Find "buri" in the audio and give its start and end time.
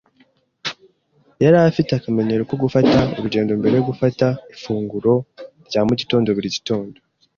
6.35-6.49